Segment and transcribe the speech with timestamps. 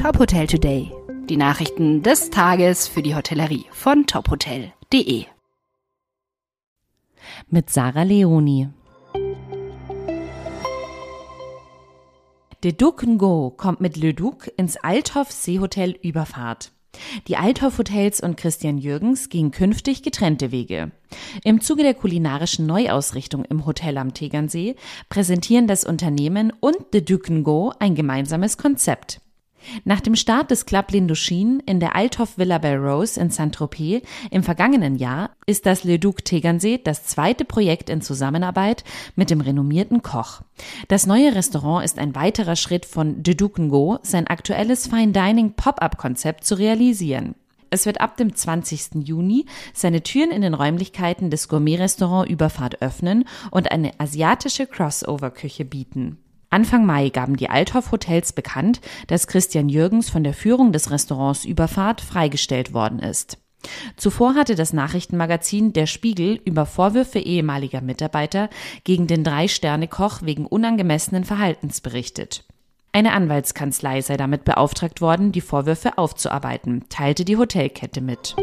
[0.00, 0.90] Top Hotel Today.
[1.28, 5.26] Die Nachrichten des Tages für die Hotellerie von tophotel.de.
[7.50, 8.70] Mit Sarah Leoni.
[12.64, 16.72] De Duc Ngo kommt mit Le Duc ins Althoff Seehotel Überfahrt.
[17.28, 20.92] Die Althoff Hotels und Christian Jürgens gehen künftig getrennte Wege.
[21.44, 24.76] Im Zuge der kulinarischen Neuausrichtung im Hotel am Tegernsee
[25.10, 29.20] präsentieren das Unternehmen und The Duc Ngo ein gemeinsames Konzept.
[29.84, 34.96] Nach dem Start des Club Lindochine in der Althoff Villa Belrose in Saint-Tropez im vergangenen
[34.96, 38.84] Jahr ist das Le Duc Tegernsee das zweite Projekt in Zusammenarbeit
[39.16, 40.42] mit dem renommierten Koch.
[40.88, 45.54] Das neue Restaurant ist ein weiterer Schritt von De Duc Ngo, sein aktuelles Fine Dining
[45.54, 47.34] Pop-up Konzept zu realisieren.
[47.70, 49.06] Es wird ab dem 20.
[49.06, 56.18] Juni seine Türen in den Räumlichkeiten des Gourmet-Restaurant Überfahrt öffnen und eine asiatische Crossover-Küche bieten.
[56.50, 61.44] Anfang Mai gaben die Althoff Hotels bekannt, dass Christian Jürgens von der Führung des Restaurants
[61.44, 63.38] Überfahrt freigestellt worden ist.
[63.96, 68.50] Zuvor hatte das Nachrichtenmagazin Der Spiegel über Vorwürfe ehemaliger Mitarbeiter
[68.82, 72.44] gegen den Drei-Sterne-Koch wegen unangemessenen Verhaltens berichtet.
[72.90, 78.34] Eine Anwaltskanzlei sei damit beauftragt worden, die Vorwürfe aufzuarbeiten, teilte die Hotelkette mit.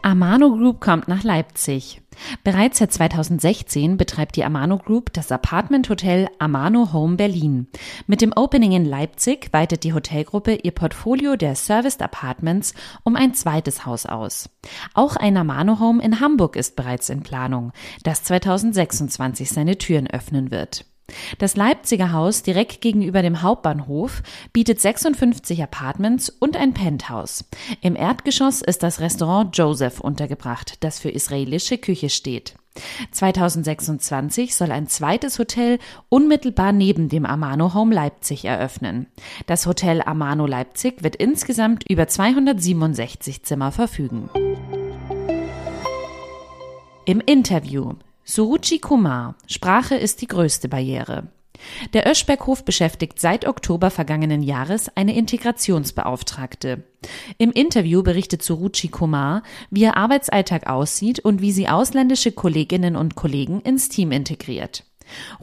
[0.00, 2.00] Amano Group kommt nach Leipzig.
[2.44, 7.68] Bereits seit 2016 betreibt die Amano Group das Apartment-Hotel Amano Home Berlin.
[8.06, 13.34] Mit dem Opening in Leipzig weitet die Hotelgruppe ihr Portfolio der Serviced Apartments um ein
[13.34, 14.48] zweites Haus aus.
[14.94, 17.72] Auch ein Amano Home in Hamburg ist bereits in Planung,
[18.04, 20.84] das 2026 seine Türen öffnen wird.
[21.38, 24.22] Das Leipziger Haus direkt gegenüber dem Hauptbahnhof
[24.52, 27.44] bietet 56 Apartments und ein Penthouse.
[27.80, 32.54] Im Erdgeschoss ist das Restaurant Joseph untergebracht, das für israelische Küche steht.
[33.10, 39.06] 2026 soll ein zweites Hotel unmittelbar neben dem Amano Home Leipzig eröffnen.
[39.46, 44.30] Das Hotel Amano Leipzig wird insgesamt über 267 Zimmer verfügen.
[47.06, 47.94] Im Interview
[48.30, 49.34] Suruchi Kumar.
[49.48, 51.24] Sprache ist die größte Barriere.
[51.94, 56.84] Der Öschberghof beschäftigt seit Oktober vergangenen Jahres eine Integrationsbeauftragte.
[57.38, 63.16] Im Interview berichtet Suruchi Kumar, wie ihr Arbeitsalltag aussieht und wie sie ausländische Kolleginnen und
[63.16, 64.84] Kollegen ins Team integriert.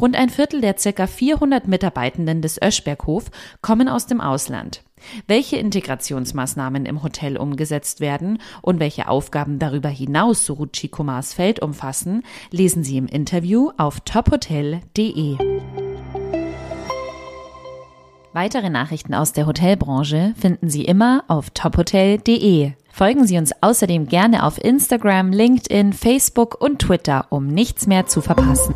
[0.00, 1.08] Rund ein Viertel der ca.
[1.08, 3.32] 400 Mitarbeitenden des Öschberghof
[3.62, 4.84] kommen aus dem Ausland.
[5.26, 12.22] Welche Integrationsmaßnahmen im Hotel umgesetzt werden und welche Aufgaben darüber hinaus Suruchi Kumars Feld umfassen,
[12.50, 15.36] lesen Sie im Interview auf tophotel.de.
[18.32, 22.72] Weitere Nachrichten aus der Hotelbranche finden Sie immer auf tophotel.de.
[22.92, 28.20] Folgen Sie uns außerdem gerne auf Instagram, LinkedIn, Facebook und Twitter, um nichts mehr zu
[28.20, 28.74] verpassen.